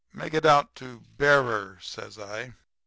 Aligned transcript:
"'Make 0.13 0.33
it 0.33 0.47
out 0.47 0.73
to 0.77 1.01
bearer,' 1.19 1.77
says 1.79 2.17
I. 2.17 2.55